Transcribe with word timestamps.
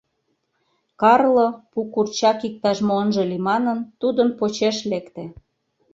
Карло 1.01 1.47
пу 1.71 1.79
курчак 1.93 2.39
иктаж-мо 2.47 2.95
ынже 3.03 3.23
лий 3.29 3.43
манын, 3.49 3.79
тудын 4.01 4.29
почеш 4.39 4.77
лекте. 4.91 5.23